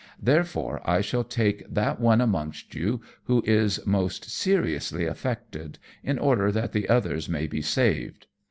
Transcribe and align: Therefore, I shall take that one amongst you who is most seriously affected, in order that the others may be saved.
Therefore, 0.19 0.81
I 0.83 1.01
shall 1.01 1.23
take 1.23 1.63
that 1.71 1.99
one 1.99 2.21
amongst 2.21 2.73
you 2.73 3.01
who 3.25 3.43
is 3.45 3.85
most 3.85 4.31
seriously 4.31 5.05
affected, 5.05 5.77
in 6.01 6.17
order 6.17 6.51
that 6.51 6.71
the 6.71 6.89
others 6.89 7.29
may 7.29 7.45
be 7.45 7.61
saved. 7.61 8.25